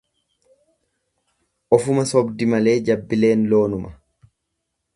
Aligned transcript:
Ofuma 1.77 2.07
sobdi 2.13 2.47
malee 2.55 2.75
jabbileen 2.89 3.45
loonuma. 3.53 3.93